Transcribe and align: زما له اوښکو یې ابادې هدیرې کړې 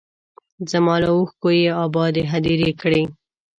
زما 0.71 0.95
له 1.03 1.09
اوښکو 1.15 1.49
یې 1.59 1.69
ابادې 1.85 2.23
هدیرې 2.31 2.71
کړې 2.81 3.03